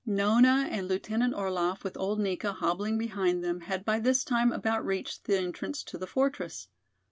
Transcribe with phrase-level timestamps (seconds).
[0.03, 4.83] Nona and Lieutenant Orlaff with old Nika hobbling behind them had by this time about
[4.83, 6.69] reached the entrance to the fortress.